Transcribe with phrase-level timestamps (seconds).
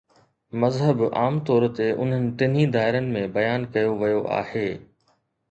[0.61, 4.67] مذهب عام طور تي انهن ٽنهي دائرن ۾ بيان ڪيو ويو آهي.